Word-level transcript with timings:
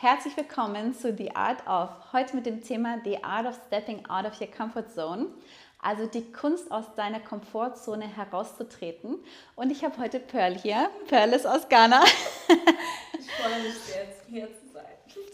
Herzlich 0.00 0.36
willkommen 0.36 0.94
zu 0.94 1.12
The 1.12 1.34
Art 1.34 1.66
of. 1.66 1.90
Heute 2.12 2.36
mit 2.36 2.46
dem 2.46 2.62
Thema 2.62 2.98
The 3.02 3.24
Art 3.24 3.48
of 3.48 3.58
Stepping 3.66 4.06
Out 4.06 4.26
of 4.26 4.40
Your 4.40 4.46
Comfort 4.46 4.94
Zone. 4.94 5.26
Also 5.82 6.06
die 6.06 6.30
Kunst 6.30 6.70
aus 6.70 6.84
deiner 6.94 7.18
Komfortzone 7.18 8.06
herauszutreten. 8.06 9.18
Und 9.56 9.72
ich 9.72 9.82
habe 9.82 9.98
heute 9.98 10.20
Pearl 10.20 10.56
hier. 10.56 10.88
Pearl 11.08 11.32
ist 11.32 11.48
aus 11.48 11.68
Ghana. 11.68 12.04
Ich 13.18 13.28
freue 13.32 13.60
mich 13.60 13.74
zu 13.74 13.90
sein. 13.90 14.67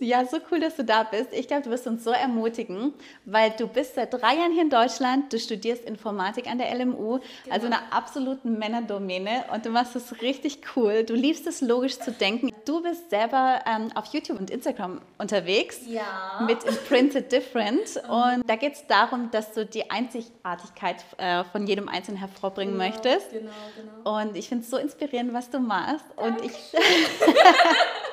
Ja, 0.01 0.25
so 0.25 0.39
cool, 0.51 0.61
dass 0.61 0.77
du 0.77 0.85
da 0.85 1.03
bist. 1.03 1.29
Ich 1.33 1.49
glaube, 1.49 1.63
du 1.63 1.71
wirst 1.71 1.87
uns 1.87 2.05
so 2.05 2.11
ermutigen, 2.11 2.95
weil 3.25 3.51
du 3.51 3.67
bist 3.67 3.95
seit 3.95 4.13
drei 4.13 4.37
Jahren 4.37 4.53
hier 4.53 4.63
in 4.63 4.71
Deutschland. 4.71 5.33
Du 5.33 5.39
studierst 5.39 5.85
Informatik 5.85 6.47
an 6.49 6.59
der 6.59 6.75
LMU, 6.75 7.19
genau. 7.19 7.55
also 7.55 7.67
einer 7.67 7.83
absoluten 7.91 8.59
Männerdomäne. 8.59 9.45
Und 9.53 9.65
du 9.67 9.71
machst 9.71 9.97
es 9.97 10.21
richtig 10.21 10.61
cool. 10.77 11.05
Du 11.05 11.15
liebst 11.15 11.47
es, 11.47 11.61
logisch 11.61 11.99
zu 11.99 12.13
denken. 12.13 12.51
Du 12.65 12.83
bist 12.83 13.11
selber 13.11 13.61
ähm, 13.67 13.91
auf 13.95 14.07
YouTube 14.13 14.39
und 14.39 14.51
Instagram 14.51 15.01
unterwegs 15.19 15.81
ja. 15.87 16.43
mit 16.47 16.65
Imprinted 16.65 17.31
Different. 17.31 18.03
Und 18.09 18.49
da 18.49 18.57
geht 18.57 18.75
es 18.75 18.87
darum, 18.87 19.31
dass 19.31 19.53
du 19.53 19.67
die 19.67 19.91
Einzigartigkeit 19.91 21.05
äh, 21.19 21.45
von 21.45 21.67
jedem 21.67 21.89
Einzelnen 21.89 22.19
hervorbringen 22.19 22.75
genau, 22.75 22.85
möchtest. 22.85 23.31
Genau, 23.31 23.51
genau. 23.77 24.21
Und 24.21 24.37
ich 24.37 24.49
finde 24.49 24.65
es 24.65 24.71
so 24.71 24.77
inspirierend, 24.77 25.33
was 25.33 25.51
du 25.51 25.59
machst. 25.59 26.05
Dankeschön. 26.17 26.41
Und 26.41 26.45
ich. 26.45 26.55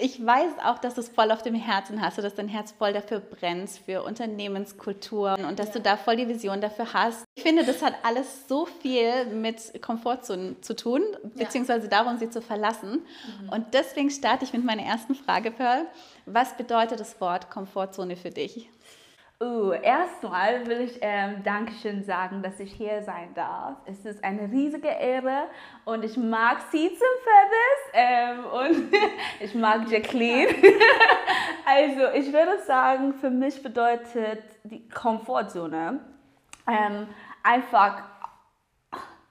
ich 0.00 0.24
weiß 0.24 0.52
auch, 0.64 0.78
dass 0.78 0.94
du 0.94 1.00
es 1.00 1.08
voll 1.08 1.30
auf 1.30 1.42
dem 1.42 1.54
Herzen 1.54 2.00
hast, 2.00 2.18
dass 2.18 2.34
dein 2.34 2.48
Herz 2.48 2.72
voll 2.72 2.92
dafür 2.92 3.20
brennt, 3.20 3.70
für 3.70 4.02
Unternehmenskultur 4.02 5.36
und 5.46 5.58
dass 5.58 5.68
ja. 5.68 5.74
du 5.74 5.80
da 5.80 5.96
voll 5.96 6.16
die 6.16 6.28
Vision 6.28 6.60
dafür 6.60 6.92
hast. 6.92 7.24
Ich 7.34 7.42
finde, 7.42 7.64
das 7.64 7.82
hat 7.82 7.94
alles 8.02 8.48
so 8.48 8.66
viel 8.66 9.26
mit 9.26 9.80
Komfortzonen 9.82 10.62
zu 10.62 10.74
tun, 10.74 11.02
beziehungsweise 11.34 11.88
darum, 11.88 12.18
sie 12.18 12.30
zu 12.30 12.42
verlassen. 12.42 13.02
Mhm. 13.42 13.48
Und 13.50 13.74
deswegen 13.74 14.10
starte 14.10 14.44
ich 14.44 14.52
mit 14.52 14.64
meiner 14.64 14.82
ersten 14.82 15.14
Frage, 15.14 15.50
Pearl. 15.50 15.86
Was 16.26 16.56
bedeutet 16.56 17.00
das 17.00 17.20
Wort 17.20 17.50
Komfortzone 17.50 18.16
für 18.16 18.30
dich? 18.30 18.68
Uh, 19.42 19.72
erstmal 19.72 20.66
will 20.66 20.82
ich 20.82 20.98
ähm, 21.00 21.42
Dankeschön 21.42 22.04
sagen, 22.04 22.42
dass 22.42 22.60
ich 22.60 22.74
hier 22.74 23.02
sein 23.02 23.32
darf. 23.32 23.78
Es 23.86 24.04
ist 24.04 24.22
eine 24.22 24.42
riesige 24.50 24.88
Ehre 24.88 25.44
und 25.86 26.04
ich 26.04 26.18
mag 26.18 26.60
Seeds 26.70 27.00
and 27.00 27.22
Feathers 27.24 27.80
ähm, 27.94 28.44
und 28.44 28.92
ich 29.40 29.54
mag 29.54 29.88
Jacqueline. 29.88 30.50
also 31.64 32.18
ich 32.18 32.30
würde 32.30 32.62
sagen, 32.66 33.14
für 33.14 33.30
mich 33.30 33.62
bedeutet 33.62 34.42
die 34.64 34.86
Komfortzone 34.90 36.00
ähm, 36.68 37.06
einfach, 37.42 38.02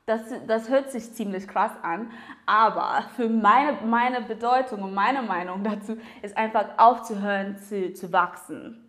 das, 0.07 0.21
das 0.47 0.69
hört 0.69 0.89
sich 0.89 1.13
ziemlich 1.13 1.47
krass 1.47 1.73
an, 1.83 2.11
aber 2.47 3.03
für 3.15 3.29
meine, 3.29 3.77
meine 3.85 4.21
Bedeutung 4.21 4.81
und 4.81 4.95
meine 4.95 5.21
Meinung 5.21 5.63
dazu 5.63 5.97
ist 6.23 6.35
einfach 6.35 6.65
aufzuhören 6.79 7.59
zu, 7.59 7.93
zu 7.93 8.11
wachsen 8.11 8.88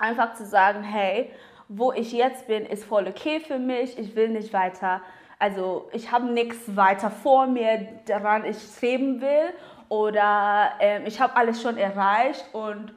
Einfach 0.00 0.34
zu 0.34 0.44
sagen, 0.44 0.82
hey, 0.82 1.30
wo 1.68 1.92
ich 1.92 2.12
jetzt 2.12 2.48
bin, 2.48 2.66
ist 2.66 2.84
voll 2.84 3.06
okay 3.06 3.38
für 3.38 3.58
mich. 3.58 3.96
Ich 3.98 4.16
will 4.16 4.30
nicht 4.30 4.52
weiter, 4.52 5.00
also 5.38 5.88
ich 5.92 6.10
habe 6.10 6.26
nichts 6.26 6.76
weiter 6.76 7.10
vor 7.10 7.46
mir, 7.46 7.86
daran 8.06 8.44
ich 8.44 8.58
streben 8.58 9.20
will. 9.20 9.52
Oder 9.88 10.72
äh, 10.80 11.06
ich 11.06 11.20
habe 11.20 11.36
alles 11.36 11.62
schon 11.62 11.76
erreicht 11.76 12.44
und 12.52 12.92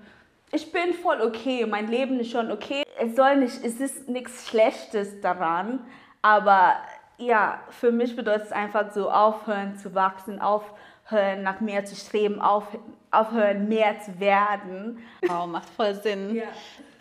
ich 0.52 0.72
bin 0.72 0.94
voll 0.94 1.22
okay. 1.22 1.66
Mein 1.66 1.88
Leben 1.88 2.20
ist 2.20 2.32
schon 2.32 2.52
okay. 2.52 2.84
Es 3.00 3.16
soll 3.16 3.38
nicht, 3.38 3.64
es 3.64 3.80
ist 3.80 4.08
nichts 4.08 4.48
Schlechtes 4.48 5.20
daran, 5.22 5.86
aber 6.22 6.76
ja, 7.17 7.60
für 7.70 7.92
mich 7.92 8.16
bedeutet 8.16 8.48
es 8.48 8.52
einfach 8.52 8.92
so 8.92 9.10
aufhören 9.10 9.76
zu 9.78 9.95
wachsen, 9.95 10.40
aufhören 10.40 11.44
nach 11.44 11.60
mehr 11.60 11.86
zu 11.86 11.95
streben, 11.95 12.40
auf, 12.42 12.66
aufhören 13.12 13.67
mehr 13.67 14.00
zu 14.02 14.20
werden. 14.20 15.00
Wow, 15.23 15.48
macht 15.48 15.70
voll 15.70 15.95
Sinn. 15.95 16.36
Ja. 16.36 16.44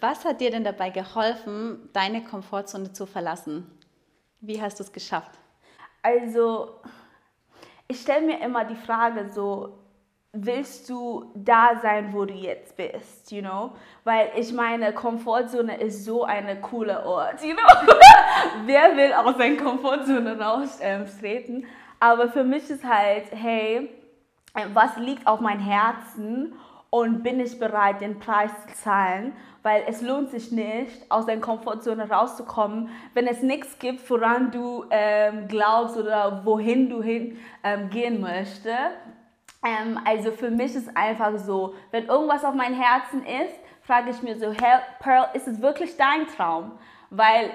Was 0.03 0.25
hat 0.25 0.41
dir 0.41 0.51
denn 0.51 0.65
dabei 0.65 0.91
geholfen, 0.91 1.89
deine 1.93 2.25
Komfortzone 2.25 2.93
zu 2.93 3.07
verlassen? 3.07 3.71
Wie 4.41 4.61
hast 4.61 4.81
du 4.81 4.83
es 4.83 4.93
geschafft? 4.93 5.31
Also, 6.03 6.81
ich 7.87 8.01
stelle 8.01 8.27
mir 8.27 8.41
immer 8.41 8.65
die 8.65 8.75
Frage 8.75 9.31
so, 9.31 9.79
willst 10.33 10.91
du 10.91 11.31
da 11.37 11.79
sein, 11.81 12.13
wo 12.13 12.25
du 12.25 12.35
jetzt 12.35 12.77
bist, 12.77 13.31
you 13.31 13.43
know? 13.43 13.75
Weil 14.03 14.33
ich 14.35 14.53
meine, 14.53 14.93
Komfortzone 14.93 15.81
ist 15.81 16.05
so 16.05 16.25
eine 16.25 16.61
coole 16.61 17.07
Ort, 17.07 17.41
you 17.45 17.55
know? 17.55 17.95
Wer 18.65 18.97
will 18.97 19.13
aus 19.13 19.37
seiner 19.37 19.63
Komfortzone 19.63 20.37
raustreten? 20.37 21.63
Ähm, 21.63 21.67
Aber 22.01 22.29
für 22.29 22.43
mich 22.43 22.69
ist 22.69 22.83
halt, 22.83 23.27
hey, 23.31 23.89
was 24.73 24.97
liegt 24.97 25.29
auf 25.29 25.39
mein 25.39 25.61
Herzen 25.61 26.55
und 26.93 27.23
bin 27.23 27.41
ich 27.41 27.59
bereit, 27.59 28.01
den 28.01 28.19
Preis 28.19 28.51
zu 28.67 28.75
zahlen? 28.75 29.33
weil 29.63 29.85
es 29.87 30.03
lohnt 30.03 30.31
sich 30.31 30.51
nicht, 30.51 31.11
aus 31.11 31.27
deiner 31.27 31.41
Komfortzone 31.41 32.11
rauszukommen, 32.11 32.89
wenn 33.15 33.27
es 33.27 33.43
nichts 33.43 33.79
gibt, 33.79 34.09
woran 34.11 34.51
du 34.51 34.85
ähm, 34.91 35.47
glaubst 35.49 35.97
oder 35.97 36.45
wohin 36.45 36.91
du 36.91 37.03
hin 37.03 37.39
ähm, 37.63 37.89
gehen 37.89 38.21
möchtest. 38.21 38.97
Ähm, 39.65 40.01
also 40.05 40.33
für 40.33 40.51
mich 40.51 40.75
ist 40.75 40.97
einfach 40.97 41.39
so, 41.39 41.75
wenn 41.93 42.07
irgendwas 42.07 42.45
auf 42.45 42.55
meinem 42.55 42.75
Herzen 42.75 43.25
ist, 43.25 43.55
frage 43.83 44.11
ich 44.11 44.23
mir 44.23 44.37
so, 44.37 44.53
Pearl, 44.99 45.29
ist 45.35 45.47
es 45.47 45.63
wirklich 45.63 45.97
dein 45.97 46.27
Traum? 46.27 46.73
Weil 47.15 47.45
äh, 47.45 47.51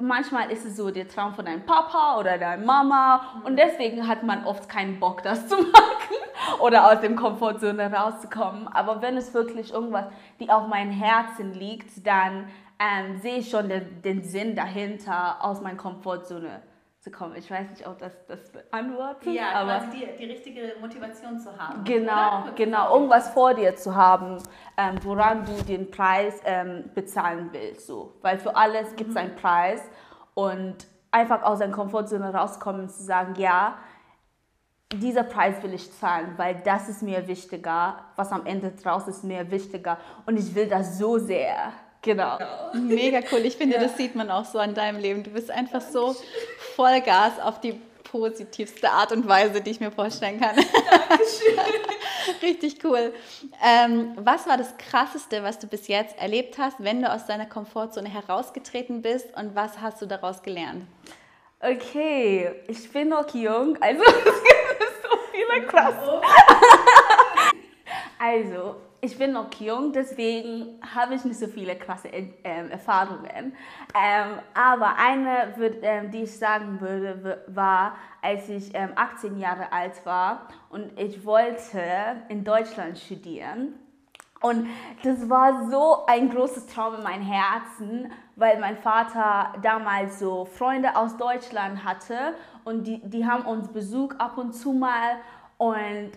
manchmal 0.00 0.50
ist 0.50 0.66
es 0.66 0.76
so 0.76 0.90
der 0.90 1.08
Traum 1.08 1.32
von 1.32 1.46
deinem 1.46 1.64
Papa 1.64 2.18
oder 2.20 2.36
deiner 2.36 2.62
Mama 2.62 3.40
und 3.44 3.58
deswegen 3.58 4.06
hat 4.06 4.22
man 4.22 4.44
oft 4.44 4.68
keinen 4.68 5.00
Bock, 5.00 5.22
das 5.22 5.48
zu 5.48 5.56
machen 5.72 6.60
oder 6.60 6.92
aus 6.92 7.00
dem 7.00 7.16
Komfortzone 7.16 7.90
rauszukommen. 7.90 8.68
Aber 8.68 9.00
wenn 9.00 9.16
es 9.16 9.32
wirklich 9.32 9.72
irgendwas, 9.72 10.04
die 10.40 10.50
auf 10.50 10.66
meinem 10.68 10.90
Herzen 10.90 11.54
liegt, 11.54 12.06
dann 12.06 12.50
ähm, 12.78 13.18
sehe 13.20 13.38
ich 13.38 13.48
schon 13.48 13.70
den, 13.70 14.02
den 14.02 14.22
Sinn 14.22 14.54
dahinter, 14.54 15.42
aus 15.42 15.62
meiner 15.62 15.78
Komfortzone 15.78 16.60
zu 17.08 17.10
kommen. 17.10 17.34
Ich 17.36 17.50
weiß 17.50 17.70
nicht, 17.70 17.86
ob 17.86 17.98
das 17.98 18.12
das 18.26 18.50
beantwortet. 18.50 19.32
Ja, 19.32 19.52
aber 19.54 19.78
quasi 19.78 19.98
die, 19.98 20.16
die 20.16 20.30
richtige 20.30 20.74
Motivation 20.80 21.38
zu 21.38 21.56
haben. 21.56 21.84
Genau, 21.84 22.44
genau. 22.54 22.94
Irgendwas 22.94 23.30
vor 23.30 23.54
dir 23.54 23.74
zu 23.76 23.94
haben, 23.94 24.38
ähm, 24.76 24.96
woran 25.02 25.44
du 25.44 25.52
den 25.64 25.90
Preis 25.90 26.40
ähm, 26.44 26.90
bezahlen 26.94 27.48
willst. 27.52 27.86
So. 27.86 28.14
Weil 28.22 28.38
für 28.38 28.54
alles 28.54 28.94
gibt 28.96 29.10
es 29.10 29.14
mhm. 29.14 29.20
einen 29.20 29.36
Preis 29.36 29.82
und 30.34 30.76
einfach 31.10 31.42
aus 31.42 31.58
deiner 31.58 31.72
Komfortzone 31.72 32.32
rauskommen 32.32 32.82
und 32.82 32.90
zu 32.90 33.02
sagen, 33.02 33.34
ja, 33.36 33.78
dieser 34.92 35.22
Preis 35.22 35.62
will 35.62 35.74
ich 35.74 35.92
zahlen, 35.92 36.34
weil 36.36 36.62
das 36.64 36.88
ist 36.88 37.02
mir 37.02 37.26
wichtiger, 37.28 38.04
was 38.16 38.32
am 38.32 38.46
Ende 38.46 38.72
draus 38.72 39.06
ist 39.06 39.22
mir 39.22 39.50
wichtiger 39.50 39.98
und 40.24 40.38
ich 40.38 40.54
will 40.54 40.66
das 40.66 40.98
so 40.98 41.18
sehr. 41.18 41.72
Genau. 42.08 42.38
Mega 42.72 43.20
cool. 43.30 43.40
Ich 43.40 43.58
finde, 43.58 43.76
ja. 43.76 43.82
das 43.82 43.98
sieht 43.98 44.14
man 44.14 44.30
auch 44.30 44.46
so 44.46 44.58
an 44.58 44.72
deinem 44.72 44.98
Leben. 44.98 45.22
Du 45.22 45.28
bist 45.28 45.50
einfach 45.50 45.82
so 45.82 46.16
Vollgas 46.74 47.38
auf 47.38 47.60
die 47.60 47.78
positivste 48.02 48.88
Art 48.90 49.12
und 49.12 49.28
Weise, 49.28 49.60
die 49.60 49.72
ich 49.72 49.80
mir 49.80 49.90
vorstellen 49.90 50.40
kann. 50.40 50.56
Dankeschön. 50.56 51.58
Richtig 52.42 52.82
cool. 52.82 53.12
Ähm, 53.62 54.12
was 54.16 54.46
war 54.46 54.56
das 54.56 54.74
Krasseste, 54.78 55.42
was 55.42 55.58
du 55.58 55.66
bis 55.66 55.86
jetzt 55.86 56.18
erlebt 56.18 56.56
hast, 56.56 56.76
wenn 56.78 57.02
du 57.02 57.12
aus 57.12 57.26
deiner 57.26 57.44
Komfortzone 57.44 58.08
herausgetreten 58.08 59.02
bist 59.02 59.26
und 59.36 59.54
was 59.54 59.78
hast 59.82 60.00
du 60.00 60.06
daraus 60.06 60.42
gelernt? 60.42 60.86
Okay, 61.60 62.52
ich 62.68 62.90
bin 62.90 63.10
noch 63.10 63.34
jung, 63.34 63.76
also 63.82 64.02
es 64.06 64.14
gibt 64.14 65.02
so 65.02 65.18
viele 65.30 65.66
krass. 65.66 65.94
Also, 68.20 68.74
ich 69.00 69.16
bin 69.16 69.32
noch 69.32 69.52
jung, 69.54 69.92
deswegen 69.92 70.80
habe 70.94 71.14
ich 71.14 71.24
nicht 71.24 71.38
so 71.38 71.46
viele 71.46 71.76
krasse 71.76 72.08
äh, 72.08 72.26
Erfahrungen. 72.42 73.54
Ähm, 73.94 74.38
aber 74.54 74.96
eine, 74.96 75.52
würd, 75.56 75.78
ähm, 75.82 76.10
die 76.10 76.22
ich 76.22 76.36
sagen 76.36 76.80
würde, 76.80 77.44
war, 77.46 77.96
als 78.22 78.48
ich 78.48 78.74
ähm, 78.74 78.90
18 78.96 79.38
Jahre 79.38 79.72
alt 79.72 80.04
war 80.04 80.48
und 80.70 80.98
ich 80.98 81.24
wollte 81.24 81.80
in 82.28 82.42
Deutschland 82.42 82.98
studieren. 82.98 83.74
Und 84.40 84.68
das 85.02 85.28
war 85.28 85.68
so 85.68 86.06
ein 86.06 86.30
großes 86.30 86.66
Traum 86.66 86.94
in 86.94 87.02
meinem 87.02 87.24
Herzen, 87.24 88.12
weil 88.36 88.60
mein 88.60 88.76
Vater 88.76 89.52
damals 89.62 90.20
so 90.20 90.44
Freunde 90.44 90.94
aus 90.94 91.16
Deutschland 91.16 91.84
hatte 91.84 92.34
und 92.64 92.84
die, 92.84 93.00
die 93.02 93.26
haben 93.26 93.44
uns 93.46 93.68
Besuch 93.68 94.14
ab 94.18 94.38
und 94.38 94.52
zu 94.52 94.72
mal 94.72 95.16
und 95.56 96.12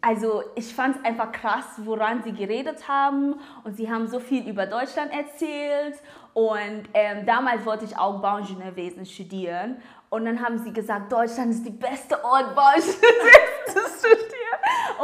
also 0.00 0.42
ich 0.54 0.74
fand 0.74 0.96
es 0.96 1.04
einfach 1.04 1.32
krass, 1.32 1.64
woran 1.78 2.22
sie 2.22 2.32
geredet 2.32 2.86
haben 2.88 3.34
und 3.64 3.76
sie 3.76 3.90
haben 3.90 4.06
so 4.06 4.20
viel 4.20 4.48
über 4.48 4.66
Deutschland 4.66 5.12
erzählt 5.12 5.96
und 6.34 6.84
ähm, 6.94 7.26
damals 7.26 7.66
wollte 7.66 7.84
ich 7.84 7.98
auch 7.98 8.20
Bauingenieurwesen 8.20 9.04
studieren 9.06 9.78
und 10.08 10.24
dann 10.24 10.40
haben 10.40 10.58
sie 10.58 10.72
gesagt, 10.72 11.10
Deutschland 11.10 11.50
ist 11.50 11.66
die 11.66 11.70
beste 11.70 12.22
Ort, 12.24 12.54
Bauingenieurwesen 12.54 13.66
zu 13.66 13.80
studieren. 13.98 14.36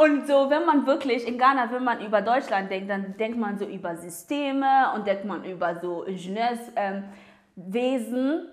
Und 0.01 0.27
so, 0.27 0.49
wenn 0.49 0.65
man 0.65 0.87
wirklich 0.87 1.27
in 1.27 1.37
Ghana, 1.37 1.71
wenn 1.71 1.83
man 1.83 2.03
über 2.05 2.21
Deutschland 2.21 2.71
denkt, 2.71 2.89
dann 2.89 3.15
denkt 3.17 3.37
man 3.37 3.57
so 3.57 3.65
über 3.65 3.95
Systeme 3.95 4.91
und 4.95 5.05
denkt 5.05 5.25
man 5.25 5.43
über 5.43 5.79
so 5.79 6.03
Ingenieurswesen. 6.03 6.71
Ähm, 7.55 8.47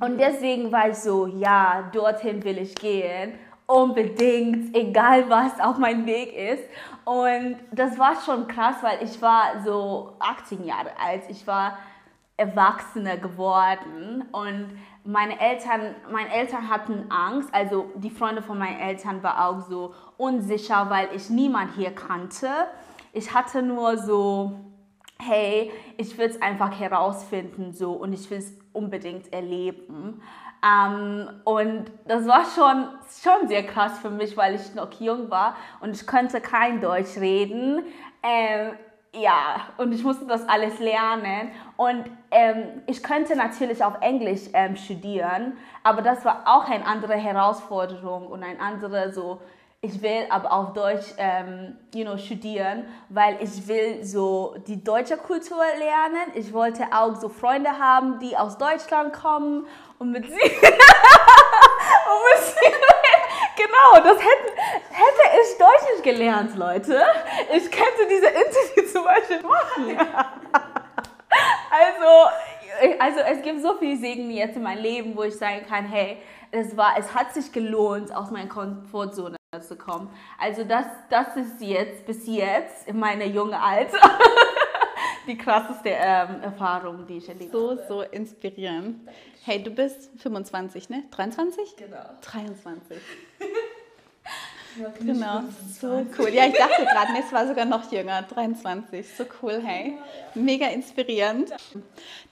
und 0.00 0.18
deswegen 0.18 0.72
war 0.72 0.90
ich 0.90 0.96
so, 0.96 1.26
ja, 1.26 1.90
dorthin 1.92 2.42
will 2.44 2.58
ich 2.58 2.74
gehen. 2.74 3.34
Unbedingt, 3.72 4.76
egal 4.76 5.28
was 5.28 5.58
auf 5.60 5.78
meinem 5.78 6.06
Weg 6.06 6.34
ist. 6.34 6.64
Und 7.04 7.56
das 7.72 7.98
war 7.98 8.14
schon 8.24 8.46
krass, 8.46 8.76
weil 8.82 9.02
ich 9.02 9.20
war 9.20 9.62
so 9.64 10.14
18 10.18 10.64
Jahre 10.64 10.90
alt. 11.02 11.22
Ich 11.28 11.46
war 11.46 11.78
Erwachsene 12.36 13.18
geworden 13.18 14.24
und 14.32 14.70
meine 15.04 15.38
Eltern, 15.38 15.94
meine 16.10 16.32
Eltern 16.32 16.68
hatten 16.68 17.10
Angst, 17.10 17.52
also 17.52 17.90
die 17.96 18.10
Freunde 18.10 18.42
von 18.42 18.58
meinen 18.58 18.80
Eltern 18.80 19.22
waren 19.22 19.56
auch 19.56 19.68
so 19.68 19.94
unsicher, 20.16 20.88
weil 20.88 21.08
ich 21.14 21.28
niemand 21.28 21.74
hier 21.74 21.90
kannte. 21.90 22.48
Ich 23.12 23.34
hatte 23.34 23.62
nur 23.62 23.98
so, 23.98 24.52
hey, 25.20 25.70
ich 25.96 26.16
will 26.18 26.26
es 26.26 26.40
einfach 26.40 26.78
herausfinden 26.78 27.72
so 27.72 27.92
und 27.92 28.12
ich 28.12 28.30
will 28.30 28.38
es 28.38 28.56
unbedingt 28.72 29.32
erleben. 29.32 30.22
Ähm, 30.64 31.28
und 31.44 31.86
das 32.06 32.26
war 32.26 32.44
schon, 32.54 32.88
schon 33.20 33.48
sehr 33.48 33.64
krass 33.64 33.98
für 33.98 34.10
mich, 34.10 34.36
weil 34.36 34.54
ich 34.54 34.74
noch 34.74 34.92
jung 35.00 35.30
war 35.30 35.56
und 35.80 35.90
ich 35.90 36.06
konnte 36.06 36.40
kein 36.40 36.80
Deutsch 36.80 37.16
reden. 37.16 37.84
Ähm, 38.22 38.72
ja, 39.14 39.68
und 39.76 39.92
ich 39.92 40.02
musste 40.02 40.24
das 40.26 40.48
alles 40.48 40.78
lernen. 40.78 41.50
Und 41.76 42.04
ähm, 42.30 42.82
ich 42.86 43.02
könnte 43.02 43.36
natürlich 43.36 43.84
auf 43.84 43.94
Englisch 44.00 44.42
ähm, 44.54 44.76
studieren, 44.76 45.58
aber 45.82 46.00
das 46.00 46.24
war 46.24 46.44
auch 46.46 46.68
eine 46.68 46.86
andere 46.86 47.14
Herausforderung 47.14 48.26
und 48.28 48.42
ein 48.42 48.60
anderer 48.60 49.12
so, 49.12 49.42
ich 49.84 50.00
will 50.00 50.26
aber 50.30 50.52
auf 50.52 50.74
Deutsch 50.74 51.06
ähm, 51.18 51.76
you 51.92 52.04
know, 52.04 52.16
studieren, 52.16 52.84
weil 53.08 53.36
ich 53.40 53.66
will 53.66 54.04
so 54.04 54.54
die 54.68 54.82
deutsche 54.82 55.16
Kultur 55.16 55.58
lernen. 55.76 56.30
Ich 56.34 56.52
wollte 56.52 56.86
auch 56.92 57.16
so 57.16 57.28
Freunde 57.28 57.80
haben, 57.80 58.20
die 58.20 58.36
aus 58.36 58.56
Deutschland 58.58 59.12
kommen 59.12 59.66
und 59.98 60.12
mit 60.12 60.24
sie, 60.24 60.30
und 60.30 60.38
mit 60.38 60.52
sie 62.44 62.60
Genau, 63.56 64.04
das 64.04 64.18
hätte, 64.18 64.52
hätte 64.88 65.22
ich 65.42 65.58
Deutsch 65.58 65.92
nicht 65.94 66.04
gelernt, 66.04 66.56
Leute. 66.56 67.02
Ich 67.52 67.68
könnte 67.68 68.06
diese 68.08 68.26
Interview 68.28 68.86
zum 68.92 69.04
Beispiel 69.04 69.42
machen. 69.42 69.98
Also, 71.70 73.00
also 73.00 73.20
es 73.20 73.42
gibt 73.42 73.60
so 73.60 73.74
viel 73.78 73.98
Segen 73.98 74.30
jetzt 74.30 74.56
in 74.56 74.62
meinem 74.62 74.82
Leben, 74.82 75.16
wo 75.16 75.24
ich 75.24 75.36
sagen 75.36 75.66
kann, 75.68 75.86
hey, 75.86 76.18
es, 76.52 76.76
war, 76.76 76.94
es 76.96 77.12
hat 77.12 77.34
sich 77.34 77.50
gelohnt, 77.50 78.14
aus 78.14 78.30
meiner 78.30 78.48
Komfortzone 78.48 79.36
zu 79.60 79.76
kommen. 79.76 80.08
Also 80.38 80.64
das, 80.64 80.86
das 81.10 81.36
ist 81.36 81.60
jetzt, 81.60 82.06
bis 82.06 82.26
jetzt, 82.26 82.88
in 82.88 82.98
meiner 82.98 83.26
jungen 83.26 83.52
Alter, 83.52 83.98
die 85.26 85.36
krasseste 85.36 85.90
ähm, 85.90 86.40
Erfahrung, 86.42 87.06
die 87.06 87.18
ich 87.18 87.28
erlebt 87.28 87.52
habe. 87.52 87.76
So, 87.86 87.96
so 87.96 88.02
inspirierend. 88.02 89.06
Hey, 89.44 89.62
du 89.62 89.70
bist 89.70 90.08
25, 90.18 90.88
ne? 90.88 91.04
23? 91.10 91.76
Genau. 91.76 91.98
23. 92.22 92.98
Genau, 95.00 95.42
so 95.82 96.06
cool. 96.18 96.30
Ja, 96.30 96.46
ich 96.46 96.54
dachte 96.54 96.82
gerade, 96.86 97.12
es 97.22 97.30
war 97.30 97.46
sogar 97.46 97.66
noch 97.66 97.92
jünger, 97.92 98.22
23. 98.22 99.06
So 99.06 99.26
cool, 99.42 99.60
hey. 99.62 99.98
Mega 100.34 100.68
inspirierend. 100.68 101.50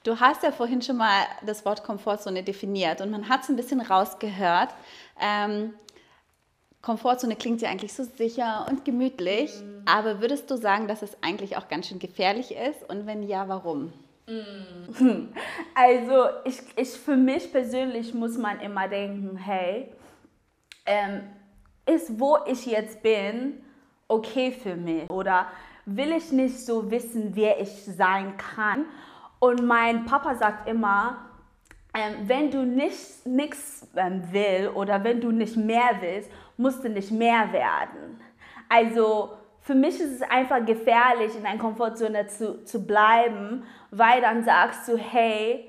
Du 0.05 0.19
hast 0.19 0.43
ja 0.43 0.50
vorhin 0.50 0.81
schon 0.81 0.96
mal 0.96 1.26
das 1.44 1.67
Wort 1.67 1.84
Komfortzone 1.84 2.43
definiert 2.43 3.02
und 3.02 3.11
man 3.11 3.28
hat 3.28 3.43
es 3.43 3.50
ein 3.50 3.56
bisschen 3.56 3.82
rausgehört. 3.82 4.70
Ähm, 5.20 5.75
Komfortzone 6.82 7.37
klingt 7.37 7.61
ja 7.61 7.69
eigentlich 7.69 7.93
so 7.93 8.05
sicher 8.05 8.67
und 8.71 8.85
gemütlich, 8.85 9.53
mhm. 9.61 9.82
aber 9.85 10.21
würdest 10.21 10.50
du 10.50 10.56
sagen, 10.56 10.88
dass 10.88 11.03
es 11.03 11.23
eigentlich 11.23 11.56
auch 11.56 11.69
ganz 11.69 11.88
schön 11.88 11.99
gefährlich 11.99 12.53
ist? 12.53 12.88
Und 12.88 13.06
wenn 13.06 13.23
ja, 13.23 13.49
warum? 13.49 13.93
Mhm. 14.27 15.29
Also 15.75 16.29
ich, 16.44 16.61
ich 16.77 16.91
für 16.91 17.17
mich 17.17 17.50
persönlich 17.50 18.12
muss 18.12 18.37
man 18.37 18.61
immer 18.61 18.87
denken, 18.88 19.37
hey, 19.37 19.88
ähm, 20.85 21.23
ist 21.87 22.21
wo 22.21 22.38
ich 22.47 22.67
jetzt 22.67 23.03
bin 23.03 23.62
okay 24.09 24.53
für 24.53 24.77
mich 24.77 25.09
oder 25.09 25.47
will 25.87 26.12
ich 26.12 26.32
nicht 26.32 26.59
so 26.59 26.91
wissen, 26.91 27.31
wer 27.35 27.61
ich 27.61 27.85
sein 27.85 28.37
kann? 28.37 28.85
Und 29.38 29.67
mein 29.67 30.05
Papa 30.05 30.35
sagt 30.35 30.69
immer, 30.69 31.30
ähm, 31.94 32.28
wenn 32.28 32.50
du 32.50 32.64
nichts 32.64 33.22
ähm, 33.96 34.22
will 34.31 34.70
oder 34.75 35.02
wenn 35.02 35.20
du 35.20 35.31
nicht 35.32 35.56
mehr 35.56 35.96
willst, 36.00 36.31
musst 36.56 36.84
du 36.84 36.88
nicht 36.88 37.10
mehr 37.10 37.52
werden. 37.52 38.20
Also 38.69 39.31
für 39.60 39.75
mich 39.75 40.00
ist 40.00 40.20
es 40.20 40.22
einfach 40.22 40.64
gefährlich, 40.64 41.37
in 41.37 41.44
einer 41.44 41.58
Komfortzone 41.58 42.26
zu, 42.28 42.64
zu 42.64 42.87
bleiben, 42.87 43.64
weil 43.90 44.20
dann 44.20 44.44
sagst 44.44 44.88
du, 44.88 44.96
hey, 44.96 45.69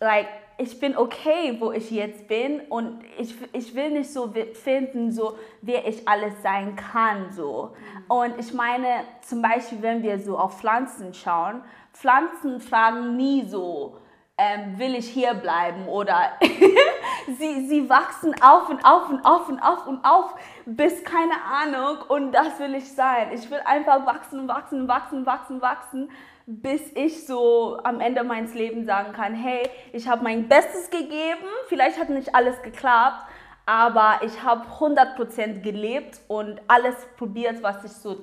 like, 0.00 0.28
ich 0.60 0.80
bin 0.80 0.96
okay, 0.96 1.56
wo 1.60 1.70
ich 1.70 1.90
jetzt 1.92 2.26
bin 2.26 2.60
und 2.68 3.00
ich, 3.16 3.32
ich 3.52 3.74
will 3.76 3.90
nicht 3.90 4.12
so 4.12 4.32
finden, 4.54 5.12
so 5.12 5.38
wer 5.62 5.86
ich 5.86 6.06
alles 6.08 6.34
sein 6.42 6.74
kann. 6.74 7.32
So. 7.32 7.76
Und 8.08 8.34
ich 8.38 8.52
meine, 8.52 9.04
zum 9.22 9.40
Beispiel, 9.40 9.80
wenn 9.82 10.02
wir 10.02 10.18
so 10.18 10.36
auf 10.36 10.58
Pflanzen 10.58 11.14
schauen, 11.14 11.62
Pflanzen 11.92 12.60
fragen 12.60 13.16
nie 13.16 13.46
so, 13.46 13.98
ähm, 14.38 14.78
will 14.78 14.94
ich 14.94 15.08
hier 15.08 15.34
bleiben 15.34 15.88
oder 15.88 16.32
sie, 17.38 17.66
sie 17.66 17.88
wachsen 17.90 18.40
auf 18.40 18.68
und 18.68 18.84
auf 18.84 19.08
und 19.08 19.24
auf 19.24 19.48
und 19.48 19.60
auf 19.60 19.86
und 19.86 20.04
auf 20.04 20.34
bis 20.64 21.02
keine 21.02 21.34
Ahnung 21.42 21.98
und 22.08 22.32
das 22.32 22.58
will 22.60 22.76
ich 22.76 22.90
sein. 22.92 23.32
Ich 23.32 23.50
will 23.50 23.60
einfach 23.64 24.06
wachsen, 24.06 24.46
wachsen, 24.46 24.86
wachsen, 24.86 25.26
wachsen, 25.26 25.60
wachsen, 25.60 26.10
bis 26.46 26.92
ich 26.94 27.26
so 27.26 27.78
am 27.82 28.00
Ende 28.00 28.22
meines 28.22 28.54
Lebens 28.54 28.86
sagen 28.86 29.12
kann, 29.12 29.34
hey, 29.34 29.68
ich 29.92 30.06
habe 30.08 30.22
mein 30.22 30.46
Bestes 30.46 30.88
gegeben, 30.88 31.44
vielleicht 31.66 31.98
hat 31.98 32.08
nicht 32.08 32.32
alles 32.34 32.62
geklappt, 32.62 33.26
aber 33.66 34.20
ich 34.22 34.42
habe 34.42 34.64
100% 34.78 35.62
gelebt 35.62 36.20
und 36.28 36.60
alles 36.68 36.94
probiert, 37.16 37.60
was 37.62 37.82
ich 37.84 37.92
so 37.92 38.18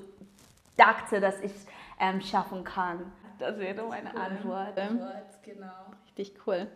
dachte, 0.77 1.19
dass 1.19 1.41
ich 1.41 1.51
ähm, 1.99 2.21
schaffen 2.21 2.63
kann. 2.63 3.11
Das 3.37 3.59
wäre 3.59 3.83
meine 3.83 4.11
cool. 4.13 4.21
Antwort. 4.21 4.77
Antwort. 4.79 5.43
Genau 5.43 5.95
richtig 6.17 6.33
cool. 6.47 6.67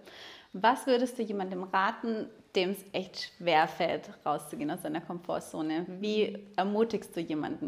Was 0.53 0.88
würdest 0.88 1.18
du 1.18 1.24
jemandem 1.24 1.63
raten, 1.63 2.30
dem 2.56 2.71
es 2.71 2.83
echt 2.91 3.31
schwer 3.38 3.68
fällt, 3.68 4.09
rauszugehen 4.25 4.71
aus 4.71 4.81
seiner 4.81 5.01
Komfortzone? 5.01 5.86
Wie 5.88 6.47
ermutigst 6.56 7.15
du 7.15 7.21
jemanden? 7.21 7.68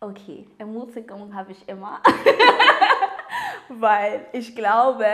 Okay, 0.00 0.48
Ermutigung 0.58 1.32
habe 1.32 1.52
ich 1.52 1.68
immer, 1.68 2.00
weil 3.68 4.26
ich 4.32 4.56
glaube, 4.56 5.04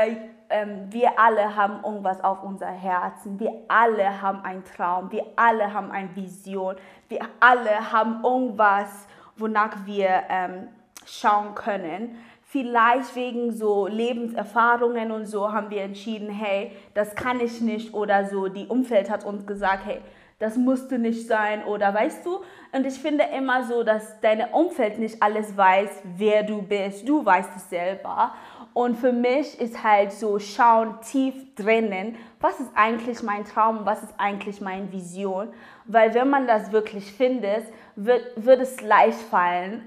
ähm, 0.48 0.86
wir 0.90 1.18
alle 1.18 1.54
haben 1.54 1.84
irgendwas 1.84 2.24
auf 2.24 2.42
unser 2.42 2.70
Herzen. 2.70 3.38
Wir 3.38 3.52
alle 3.68 4.22
haben 4.22 4.42
einen 4.44 4.64
Traum. 4.64 5.12
Wir 5.12 5.26
alle 5.36 5.74
haben 5.74 5.90
eine 5.90 6.16
Vision. 6.16 6.76
Wir 7.08 7.20
alle 7.38 7.92
haben 7.92 8.24
irgendwas, 8.24 9.06
wonach 9.36 9.84
wir 9.84 10.22
ähm, 10.30 10.68
schauen 11.04 11.54
können 11.54 12.16
vielleicht 12.50 13.14
wegen 13.14 13.52
so 13.52 13.86
Lebenserfahrungen 13.86 15.10
und 15.10 15.26
so 15.26 15.52
haben 15.52 15.70
wir 15.70 15.82
entschieden, 15.82 16.30
hey, 16.30 16.72
das 16.94 17.14
kann 17.14 17.40
ich 17.40 17.60
nicht 17.60 17.92
oder 17.92 18.26
so. 18.26 18.48
Die 18.48 18.66
Umfeld 18.66 19.10
hat 19.10 19.24
uns 19.24 19.46
gesagt, 19.46 19.84
hey, 19.84 20.00
das 20.38 20.56
musste 20.56 20.98
nicht 20.98 21.26
sein 21.26 21.64
oder 21.64 21.92
weißt 21.92 22.24
du? 22.24 22.40
Und 22.72 22.86
ich 22.86 22.94
finde 22.94 23.24
immer 23.36 23.64
so, 23.64 23.82
dass 23.82 24.20
deine 24.20 24.48
Umfeld 24.48 24.98
nicht 24.98 25.22
alles 25.22 25.56
weiß, 25.56 25.90
wer 26.16 26.42
du 26.42 26.62
bist. 26.62 27.06
Du 27.06 27.24
weißt 27.24 27.50
es 27.56 27.68
selber. 27.68 28.32
Und 28.72 28.96
für 28.96 29.12
mich 29.12 29.60
ist 29.60 29.82
halt 29.82 30.12
so 30.12 30.38
schauen 30.38 31.00
tief 31.02 31.34
drinnen, 31.56 32.16
was 32.40 32.60
ist 32.60 32.70
eigentlich 32.76 33.22
mein 33.22 33.44
Traum, 33.44 33.80
was 33.84 34.04
ist 34.04 34.14
eigentlich 34.16 34.60
meine 34.60 34.92
Vision. 34.92 35.48
Weil 35.86 36.14
wenn 36.14 36.30
man 36.30 36.46
das 36.46 36.70
wirklich 36.70 37.12
findet, 37.12 37.64
wird, 37.98 38.22
wird 38.36 38.60
es 38.60 38.80
leicht 38.80 39.18
fallen, 39.18 39.84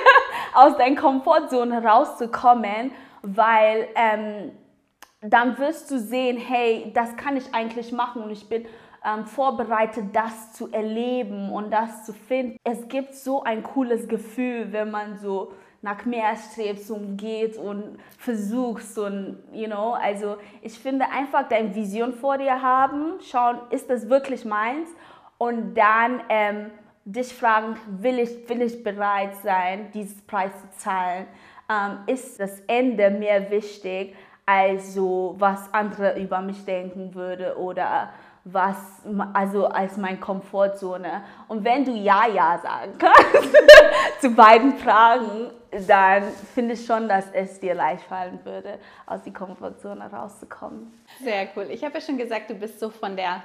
aus 0.54 0.76
deiner 0.76 1.00
Komfortzone 1.00 1.84
rauszukommen, 1.84 2.90
weil 3.22 3.88
ähm, 3.94 4.52
dann 5.20 5.56
wirst 5.58 5.90
du 5.90 5.98
sehen, 5.98 6.36
hey, 6.36 6.90
das 6.92 7.16
kann 7.16 7.36
ich 7.36 7.54
eigentlich 7.54 7.92
machen 7.92 8.22
und 8.22 8.30
ich 8.30 8.48
bin 8.48 8.66
ähm, 9.04 9.26
vorbereitet, 9.26 10.06
das 10.12 10.52
zu 10.52 10.72
erleben 10.72 11.52
und 11.52 11.70
das 11.70 12.04
zu 12.04 12.12
finden. 12.12 12.56
Es 12.64 12.88
gibt 12.88 13.14
so 13.14 13.44
ein 13.44 13.62
cooles 13.62 14.08
Gefühl, 14.08 14.72
wenn 14.72 14.90
man 14.90 15.18
so 15.18 15.52
nach 15.82 16.04
mehr 16.04 16.34
strebst 16.36 16.90
und 16.90 17.16
geht 17.16 17.56
und 17.56 17.98
versuchst 18.18 18.98
und, 18.98 19.38
you 19.52 19.66
know, 19.66 19.92
also 19.92 20.36
ich 20.62 20.78
finde 20.78 21.06
einfach 21.10 21.48
deine 21.48 21.74
Vision 21.74 22.12
vor 22.12 22.38
dir 22.38 22.60
haben, 22.60 23.20
schauen, 23.20 23.58
ist 23.70 23.88
das 23.90 24.08
wirklich 24.08 24.44
meins 24.44 24.88
und 25.38 25.74
dann 25.74 26.22
ähm, 26.28 26.70
dich 27.04 27.34
fragen, 27.34 27.76
will 27.86 28.18
ich, 28.18 28.48
will 28.48 28.62
ich 28.62 28.82
bereit 28.82 29.34
sein, 29.42 29.90
dieses 29.92 30.20
Preis 30.22 30.52
zu 30.60 30.78
zahlen? 30.78 31.26
Ähm, 31.70 31.98
ist 32.06 32.38
das 32.38 32.60
Ende 32.66 33.10
mir 33.10 33.50
wichtig, 33.50 34.14
als 34.44 34.94
so, 34.94 35.34
was 35.38 35.72
andere 35.72 36.18
über 36.20 36.40
mich 36.40 36.64
denken 36.64 37.14
würde 37.14 37.56
oder 37.56 38.10
was, 38.44 38.76
also 39.34 39.66
als 39.66 39.96
meine 39.96 40.18
Komfortzone. 40.18 41.22
Und 41.46 41.64
wenn 41.64 41.84
du 41.84 41.92
Ja, 41.92 42.26
Ja 42.26 42.58
sagen 42.58 42.92
kannst 42.98 43.56
zu 44.20 44.30
beiden 44.30 44.76
Fragen, 44.78 45.50
dann 45.86 46.24
finde 46.54 46.74
ich 46.74 46.84
schon, 46.84 47.08
dass 47.08 47.30
es 47.32 47.60
dir 47.60 47.74
leicht 47.74 48.02
fallen 48.02 48.40
würde, 48.44 48.78
aus 49.06 49.22
der 49.22 49.32
Komfortzone 49.32 50.10
rauszukommen. 50.10 50.92
Sehr 51.22 51.48
cool. 51.56 51.68
Ich 51.70 51.84
habe 51.84 51.94
ja 51.94 52.00
schon 52.00 52.18
gesagt, 52.18 52.50
du 52.50 52.54
bist 52.54 52.80
so 52.80 52.90
von 52.90 53.16
der 53.16 53.42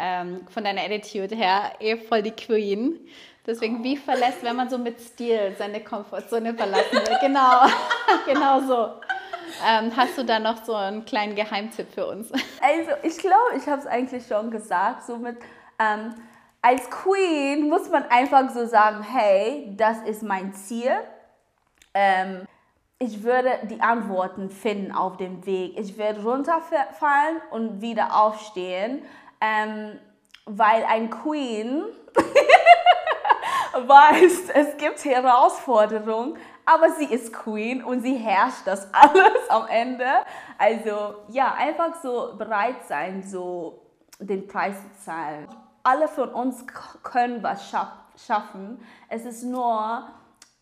ähm, 0.00 0.46
von 0.48 0.64
deiner 0.64 0.82
Attitude 0.82 1.36
her 1.36 1.72
eh 1.78 1.96
voll 1.96 2.22
die 2.22 2.30
Queen. 2.30 2.98
Deswegen, 3.46 3.82
wie 3.82 3.96
verlässt, 3.96 4.42
wenn 4.42 4.56
man 4.56 4.68
so 4.68 4.78
mit 4.78 5.00
Stil 5.00 5.54
seine 5.58 5.80
Komfortzone 5.80 6.54
verlassen 6.54 6.92
will? 6.92 7.18
Genau, 7.20 7.66
genau 8.26 8.60
so. 8.60 9.00
Ähm, 9.66 9.90
hast 9.96 10.16
du 10.16 10.24
da 10.24 10.38
noch 10.38 10.64
so 10.64 10.74
einen 10.74 11.04
kleinen 11.04 11.34
Geheimtipp 11.34 11.92
für 11.92 12.06
uns? 12.06 12.30
Also, 12.62 12.90
ich 13.02 13.18
glaube, 13.18 13.56
ich 13.56 13.66
habe 13.66 13.80
es 13.80 13.86
eigentlich 13.86 14.26
schon 14.26 14.50
gesagt. 14.50 15.04
So 15.04 15.16
mit, 15.16 15.36
ähm, 15.78 16.14
als 16.62 16.88
Queen 16.90 17.68
muss 17.68 17.88
man 17.90 18.04
einfach 18.04 18.50
so 18.50 18.66
sagen: 18.66 19.02
Hey, 19.02 19.72
das 19.76 19.98
ist 20.02 20.22
mein 20.22 20.54
Ziel. 20.54 20.92
Ähm, 21.94 22.46
ich 23.02 23.22
würde 23.22 23.58
die 23.62 23.80
Antworten 23.80 24.50
finden 24.50 24.92
auf 24.92 25.16
dem 25.16 25.46
Weg. 25.46 25.78
Ich 25.78 25.96
werde 25.96 26.22
runterfallen 26.22 27.40
und 27.50 27.80
wieder 27.80 28.14
aufstehen, 28.20 29.02
ähm, 29.40 29.98
weil 30.46 30.84
ein 30.84 31.10
Queen 31.10 31.84
weiß, 33.72 34.50
es 34.54 34.76
gibt 34.76 35.04
Herausforderungen, 35.04 36.36
aber 36.64 36.90
sie 36.92 37.06
ist 37.06 37.32
Queen 37.32 37.82
und 37.82 38.02
sie 38.02 38.16
herrscht 38.16 38.66
das 38.66 38.88
alles 38.92 39.48
am 39.48 39.66
Ende. 39.68 40.06
Also 40.58 41.14
ja, 41.28 41.54
einfach 41.54 41.94
so 42.02 42.34
bereit 42.36 42.84
sein, 42.86 43.22
so 43.22 43.80
den 44.18 44.46
Preis 44.46 44.76
zu 44.76 45.04
zahlen. 45.04 45.48
Alle 45.82 46.08
von 46.08 46.28
uns 46.30 46.64
können 47.02 47.42
was 47.42 47.70
schaffen. 48.16 48.84
Es 49.08 49.24
ist 49.24 49.42
nur 49.42 50.04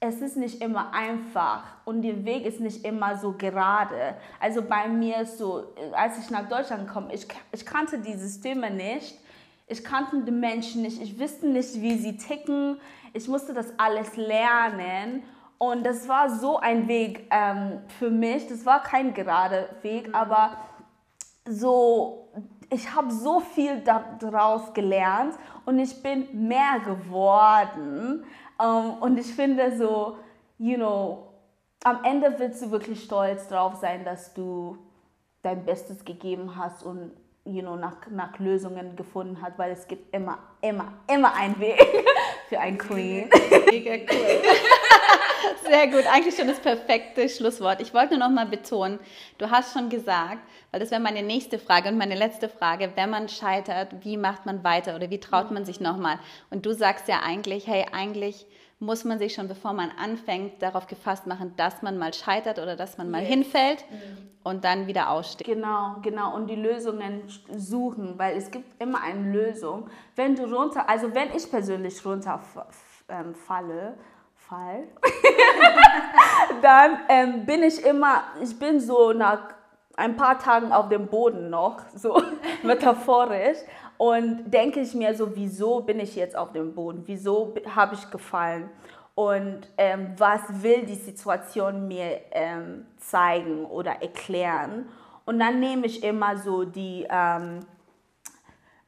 es 0.00 0.20
ist 0.20 0.36
nicht 0.36 0.62
immer 0.62 0.92
einfach 0.92 1.64
und 1.84 2.02
der 2.02 2.24
Weg 2.24 2.46
ist 2.46 2.60
nicht 2.60 2.84
immer 2.84 3.16
so 3.16 3.32
gerade. 3.32 4.14
Also 4.38 4.62
bei 4.62 4.86
mir 4.88 5.22
ist 5.22 5.38
so, 5.38 5.64
als 5.92 6.18
ich 6.18 6.30
nach 6.30 6.48
Deutschland 6.48 6.88
komme, 6.88 7.12
ich, 7.12 7.26
ich 7.50 7.66
kannte 7.66 7.98
die 7.98 8.14
Systeme 8.14 8.70
nicht, 8.70 9.18
ich 9.66 9.84
kannte 9.84 10.22
die 10.22 10.30
Menschen 10.30 10.82
nicht, 10.82 11.02
ich 11.02 11.18
wusste 11.18 11.48
nicht, 11.48 11.80
wie 11.80 11.98
sie 11.98 12.16
ticken, 12.16 12.80
ich 13.12 13.26
musste 13.26 13.52
das 13.52 13.72
alles 13.78 14.16
lernen. 14.16 15.24
Und 15.58 15.84
das 15.84 16.06
war 16.06 16.30
so 16.30 16.58
ein 16.58 16.86
Weg 16.86 17.26
ähm, 17.32 17.80
für 17.98 18.10
mich, 18.10 18.46
das 18.46 18.64
war 18.64 18.80
kein 18.80 19.12
gerader 19.12 19.68
Weg, 19.82 20.06
mhm. 20.06 20.14
aber 20.14 20.56
so, 21.44 22.28
ich 22.70 22.94
habe 22.94 23.10
so 23.10 23.40
viel 23.40 23.82
daraus 24.20 24.72
gelernt 24.72 25.34
und 25.64 25.80
ich 25.80 26.00
bin 26.00 26.46
mehr 26.46 26.78
geworden 26.84 28.24
um, 28.58 28.66
ähm, 28.66 29.02
und 29.02 29.18
ich 29.18 29.34
finde 29.34 29.76
so, 29.76 30.16
you 30.58 30.76
know, 30.76 31.28
am 31.84 32.04
Ende 32.04 32.34
willst 32.38 32.62
du 32.62 32.70
wirklich 32.70 33.04
stolz 33.04 33.48
drauf 33.48 33.76
sein, 33.76 34.04
dass 34.04 34.34
du 34.34 34.78
dein 35.42 35.64
Bestes 35.64 36.04
gegeben 36.04 36.56
hast 36.56 36.82
und 36.82 37.12
you 37.44 37.62
know, 37.62 37.76
nach, 37.76 37.96
nach 38.10 38.38
Lösungen 38.38 38.94
gefunden 38.96 39.38
hast, 39.40 39.58
weil 39.58 39.72
es 39.72 39.88
gibt 39.88 40.14
immer, 40.14 40.38
immer, 40.60 40.92
immer 41.12 41.34
einen 41.34 41.58
Weg 41.58 41.80
für 42.48 42.60
ein 42.60 42.76
Queen. 42.76 43.30
Mega 43.70 43.94
cool. 43.94 44.42
Sehr 45.64 45.88
gut, 45.88 46.06
eigentlich 46.06 46.36
schon 46.36 46.48
das 46.48 46.60
perfekte 46.60 47.28
Schlusswort. 47.28 47.80
Ich 47.80 47.94
wollte 47.94 48.16
nur 48.16 48.28
noch 48.28 48.34
mal 48.34 48.46
betonen, 48.46 48.98
du 49.38 49.50
hast 49.50 49.72
schon 49.72 49.88
gesagt, 49.88 50.42
weil 50.70 50.80
das 50.80 50.90
wäre 50.90 51.00
meine 51.00 51.22
nächste 51.22 51.58
Frage 51.58 51.88
und 51.88 51.98
meine 51.98 52.14
letzte 52.14 52.48
Frage, 52.48 52.92
wenn 52.94 53.10
man 53.10 53.28
scheitert, 53.28 54.04
wie 54.04 54.16
macht 54.16 54.46
man 54.46 54.64
weiter 54.64 54.96
oder 54.96 55.10
wie 55.10 55.20
traut 55.20 55.50
man 55.50 55.64
sich 55.64 55.80
nochmal? 55.80 56.18
Und 56.50 56.66
du 56.66 56.72
sagst 56.72 57.08
ja 57.08 57.20
eigentlich, 57.20 57.66
hey, 57.66 57.86
eigentlich 57.92 58.46
muss 58.80 59.04
man 59.04 59.18
sich 59.18 59.34
schon, 59.34 59.48
bevor 59.48 59.72
man 59.72 59.90
anfängt, 59.90 60.62
darauf 60.62 60.86
gefasst 60.86 61.26
machen, 61.26 61.54
dass 61.56 61.82
man 61.82 61.98
mal 61.98 62.14
scheitert 62.14 62.58
oder 62.58 62.76
dass 62.76 62.96
man 62.96 63.10
mal 63.10 63.22
yes. 63.22 63.28
hinfällt 63.28 63.84
mhm. 63.90 64.28
und 64.44 64.64
dann 64.64 64.86
wieder 64.86 65.10
aussteht. 65.10 65.46
Genau, 65.46 65.96
genau. 66.02 66.34
Und 66.34 66.48
die 66.48 66.54
Lösungen 66.54 67.22
suchen, 67.56 68.18
weil 68.18 68.36
es 68.36 68.50
gibt 68.50 68.80
immer 68.80 69.02
eine 69.02 69.32
Lösung. 69.32 69.88
Wenn 70.14 70.36
du 70.36 70.44
runter, 70.44 70.88
also 70.88 71.12
wenn 71.12 71.34
ich 71.34 71.50
persönlich 71.50 72.04
runterfalle, 72.04 72.68
ähm, 73.08 73.34
fall, 74.48 74.84
dann 76.62 76.98
ähm, 77.08 77.46
bin 77.46 77.62
ich 77.62 77.84
immer, 77.84 78.24
ich 78.42 78.58
bin 78.58 78.80
so 78.80 79.12
nach 79.12 79.40
ein 79.96 80.16
paar 80.16 80.38
Tagen 80.38 80.72
auf 80.72 80.88
dem 80.88 81.06
Boden 81.08 81.50
noch, 81.50 81.80
so 81.94 82.22
metaphorisch. 82.62 83.58
Und 83.96 84.44
denke 84.48 84.80
ich 84.80 84.94
mir 84.94 85.14
so, 85.14 85.34
wieso 85.34 85.80
bin 85.80 85.98
ich 85.98 86.14
jetzt 86.14 86.36
auf 86.36 86.52
dem 86.52 86.72
Boden? 86.72 87.02
Wieso 87.06 87.52
habe 87.74 87.96
ich 87.96 88.10
gefallen? 88.10 88.70
Und 89.16 89.68
ähm, 89.76 90.14
was 90.16 90.42
will 90.62 90.86
die 90.86 90.94
Situation 90.94 91.88
mir 91.88 92.20
ähm, 92.30 92.86
zeigen 92.98 93.66
oder 93.66 94.00
erklären? 94.00 94.88
Und 95.24 95.40
dann 95.40 95.58
nehme 95.58 95.86
ich 95.86 96.04
immer 96.04 96.38
so 96.38 96.64
die, 96.64 97.04
ähm, 97.10 97.58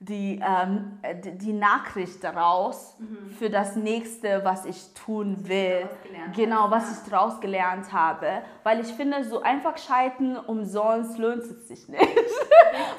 die, 0.03 0.41
ähm, 0.43 0.99
die 1.35 1.53
Nachricht 1.53 2.25
daraus 2.25 2.97
mhm. 2.99 3.31
für 3.39 3.51
das 3.51 3.77
nächste, 3.77 4.43
was 4.45 4.65
ich 4.65 4.95
tun 4.95 5.47
will. 5.47 5.91
Genau, 6.35 6.71
was 6.71 6.91
ich 6.91 7.11
daraus 7.11 7.39
gelernt 7.39 7.93
habe. 7.93 8.43
Weil 8.63 8.81
ich 8.81 8.87
finde, 8.87 9.23
so 9.25 9.43
einfach 9.43 9.77
scheitern 9.77 10.39
umsonst 10.39 11.19
lohnt 11.19 11.43
es 11.43 11.69
sich 11.69 11.87
nicht. 11.87 12.03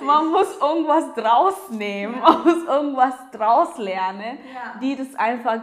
Man 0.05 0.27
muss 0.27 0.59
irgendwas 0.59 1.13
draus 1.15 1.69
nehmen, 1.71 2.15
ja. 2.15 2.21
man 2.21 2.43
muss 2.43 2.65
irgendwas 2.65 3.15
draus 3.31 3.77
lernen, 3.77 4.37
ja. 4.53 4.79
die 4.79 4.95
das 4.95 5.15
einfach 5.15 5.59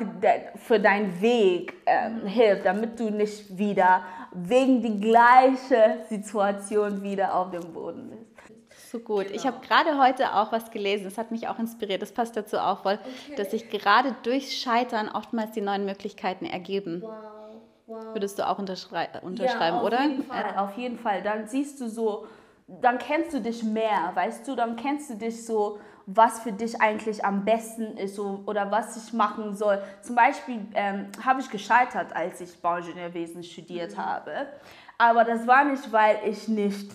für 0.57 0.81
deinen 0.81 1.21
Weg 1.21 1.75
äh, 1.87 2.09
mhm. 2.09 2.27
hilft, 2.27 2.67
damit 2.67 2.99
du 2.99 3.11
nicht 3.11 3.57
wieder 3.57 4.03
wegen 4.33 4.83
die 4.83 5.01
gleiche 5.01 6.01
Situation 6.09 7.03
wieder 7.03 7.35
auf 7.35 7.51
dem 7.51 7.73
Boden 7.73 8.11
bist. 8.11 8.28
So 8.91 9.01
gut. 9.01 9.25
Genau. 9.25 9.37
Ich 9.37 9.47
habe 9.47 9.59
gerade 9.67 9.99
heute 9.99 10.35
auch 10.35 10.51
was 10.51 10.71
gelesen, 10.71 11.05
das 11.05 11.19
hat 11.19 11.31
mich 11.31 11.47
auch 11.49 11.59
inspiriert, 11.59 12.01
das 12.01 12.13
passt 12.13 12.37
dazu 12.37 12.59
auch 12.59 12.83
voll, 12.83 12.99
okay. 13.03 13.37
dass 13.37 13.51
sich 13.51 13.69
gerade 13.69 14.15
durch 14.23 14.59
Scheitern 14.59 15.09
oftmals 15.09 15.53
die 15.53 15.61
neuen 15.61 15.85
Möglichkeiten 15.85 16.47
ergeben. 16.47 17.03
Wow. 17.03 17.13
Wow. 17.87 18.15
Würdest 18.15 18.39
du 18.39 18.47
auch 18.47 18.59
unterschrei 18.59 19.09
unterschreiben, 19.23 19.77
ja, 19.77 19.81
auf 19.81 19.87
oder? 19.87 20.03
Jeden 20.03 20.23
Fall, 20.23 20.55
auf 20.57 20.77
jeden 20.77 20.99
Fall. 20.99 21.23
Dann 21.23 21.47
siehst 21.47 21.81
du 21.81 21.89
so, 21.89 22.27
dann 22.67 22.99
kennst 22.99 23.33
du 23.33 23.41
dich 23.41 23.63
mehr, 23.63 24.11
weißt 24.13 24.47
du, 24.47 24.55
dann 24.55 24.77
kennst 24.77 25.09
du 25.09 25.15
dich 25.15 25.47
so, 25.47 25.79
was 26.05 26.41
für 26.41 26.53
dich 26.53 26.81
eigentlich 26.83 27.25
am 27.25 27.47
besten 27.47 27.97
ist 27.97 28.15
so, 28.15 28.43
oder 28.45 28.71
was 28.71 28.97
ich 29.03 29.13
machen 29.15 29.57
soll. 29.57 29.83
Zum 30.03 30.17
Beispiel 30.17 30.67
ähm, 30.75 31.07
habe 31.25 31.41
ich 31.41 31.49
gescheitert, 31.49 32.15
als 32.15 32.43
ich 32.43 32.61
Bauingenieurwesen 32.61 33.43
studiert 33.43 33.93
mhm. 33.93 34.05
habe. 34.05 34.33
Aber 34.99 35.25
das 35.25 35.47
war 35.47 35.65
nicht, 35.65 35.91
weil 35.91 36.19
ich 36.27 36.47
nicht 36.47 36.91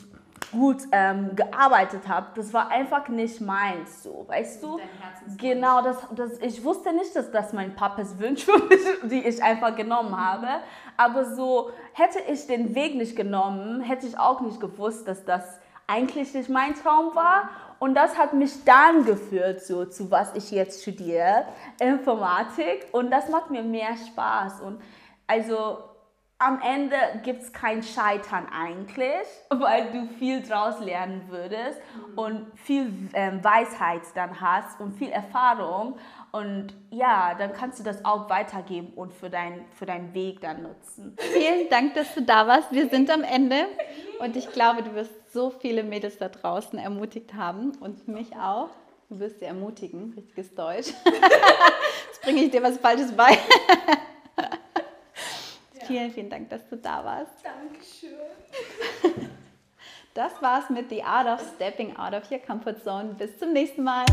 gut 0.53 0.77
ähm, 0.91 1.35
gearbeitet 1.35 2.07
habe, 2.07 2.27
das 2.35 2.53
war 2.53 2.69
einfach 2.69 3.09
nicht 3.09 3.41
meins, 3.41 4.03
so, 4.03 4.25
weißt 4.27 4.63
du? 4.63 4.79
Genau, 5.37 5.81
das, 5.81 5.97
das, 6.15 6.39
ich 6.39 6.63
wusste 6.63 6.93
nicht, 6.93 7.13
dass 7.15 7.31
das 7.31 7.51
mein 7.51 7.75
Papas 7.75 8.17
Wunsch 8.19 8.43
für 8.45 8.57
mich, 8.65 8.81
die 9.03 9.27
ich 9.27 9.43
einfach 9.43 9.75
genommen 9.75 10.15
habe. 10.15 10.47
Aber 10.95 11.25
so 11.25 11.71
hätte 11.93 12.19
ich 12.31 12.47
den 12.47 12.75
Weg 12.75 12.95
nicht 12.95 13.15
genommen, 13.15 13.81
hätte 13.81 14.07
ich 14.07 14.17
auch 14.17 14.41
nicht 14.41 14.59
gewusst, 14.59 15.07
dass 15.07 15.25
das 15.25 15.59
eigentlich 15.87 16.33
nicht 16.33 16.49
mein 16.49 16.75
Traum 16.75 17.15
war. 17.15 17.49
Und 17.79 17.95
das 17.95 18.17
hat 18.17 18.33
mich 18.33 18.63
dann 18.63 19.03
geführt, 19.03 19.61
so 19.61 19.83
zu 19.85 20.09
was 20.09 20.33
ich 20.35 20.51
jetzt 20.51 20.81
studiere, 20.81 21.45
Informatik. 21.81 22.87
Und 22.93 23.11
das 23.11 23.27
macht 23.29 23.49
mir 23.49 23.63
mehr 23.63 23.97
Spaß. 24.07 24.61
Und 24.61 24.81
also 25.27 25.79
am 26.45 26.61
Ende 26.61 26.95
gibt 27.23 27.43
es 27.43 27.53
kein 27.53 27.81
Scheitern 27.83 28.47
eigentlich, 28.51 29.27
weil 29.49 29.91
du 29.91 30.07
viel 30.19 30.41
draus 30.41 30.79
lernen 30.79 31.23
würdest 31.29 31.79
mhm. 31.95 32.17
und 32.17 32.51
viel 32.55 32.91
ähm, 33.13 33.43
Weisheit 33.43 34.01
dann 34.15 34.41
hast 34.41 34.79
und 34.81 34.97
viel 34.97 35.09
Erfahrung. 35.09 35.97
Und 36.31 36.73
ja, 36.89 37.35
dann 37.35 37.53
kannst 37.53 37.79
du 37.79 37.83
das 37.83 38.03
auch 38.03 38.29
weitergeben 38.29 38.91
und 38.95 39.13
für, 39.13 39.29
dein, 39.29 39.65
für 39.71 39.85
deinen 39.85 40.13
Weg 40.13 40.41
dann 40.41 40.63
nutzen. 40.63 41.15
Vielen 41.17 41.69
Dank, 41.69 41.93
dass 41.93 42.13
du 42.13 42.21
da 42.21 42.47
warst. 42.47 42.71
Wir 42.71 42.89
sind 42.89 43.09
am 43.09 43.23
Ende 43.23 43.65
und 44.19 44.35
ich 44.35 44.51
glaube, 44.51 44.83
du 44.83 44.93
wirst 44.95 45.31
so 45.31 45.49
viele 45.49 45.83
Mädels 45.83 46.17
da 46.17 46.29
draußen 46.29 46.77
ermutigt 46.77 47.33
haben 47.33 47.71
und 47.79 48.07
mich 48.07 48.35
auch. 48.35 48.69
Du 49.09 49.19
wirst 49.19 49.39
sie 49.39 49.45
ermutigen, 49.45 50.13
richtiges 50.15 50.53
Deutsch. 50.55 50.87
Jetzt 51.05 52.21
bringe 52.23 52.41
ich 52.41 52.51
dir 52.51 52.63
was 52.63 52.77
Falsches 52.77 53.11
bei. 53.11 53.37
Vielen, 55.93 56.11
vielen 56.11 56.29
Dank, 56.31 56.49
dass 56.49 56.67
du 56.69 56.75
da 56.75 57.05
warst. 57.05 57.33
Dankeschön. 57.43 59.29
Das 60.15 60.41
war's 60.41 60.67
mit 60.71 60.89
The 60.89 61.03
Art 61.03 61.27
of 61.27 61.47
Stepping 61.55 61.95
Out 61.97 62.15
of 62.15 62.31
Your 62.31 62.39
Comfort 62.39 62.83
Zone. 62.83 63.15
Bis 63.15 63.37
zum 63.37 63.53
nächsten 63.53 63.83
Mal. 63.83 64.05